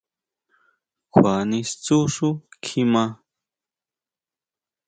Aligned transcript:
¿Kjua 1.11 1.35
nistsjú 1.49 1.97
xú 2.15 2.29
kjimá? 2.63 3.03